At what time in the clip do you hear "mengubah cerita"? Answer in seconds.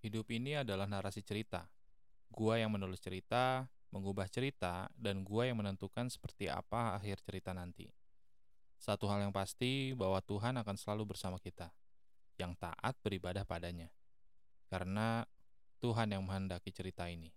3.92-4.88